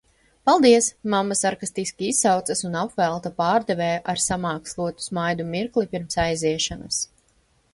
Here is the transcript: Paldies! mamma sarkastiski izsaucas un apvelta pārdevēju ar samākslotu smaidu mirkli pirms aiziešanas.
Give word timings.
Paldies! 0.49 0.85
mamma 1.13 1.35
sarkastiski 1.41 2.07
izsaucas 2.13 2.65
un 2.69 2.77
apvelta 2.83 3.33
pārdevēju 3.41 4.01
ar 4.15 4.23
samākslotu 4.25 5.07
smaidu 5.11 5.47
mirkli 5.53 5.89
pirms 5.93 6.23
aiziešanas. 6.25 7.05